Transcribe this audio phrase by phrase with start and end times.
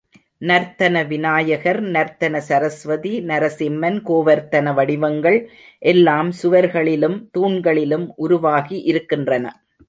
[0.41, 5.49] நர்த்தன விநாயகர், நர்த்தன சரஸ்வதி, நரசிம்மன், கோவர்த்தன வடிவங்கள்
[5.79, 9.45] எல்லாம் சுவர்களிலும் தூண்களிலும் உருவாகி இருக்கின்றன.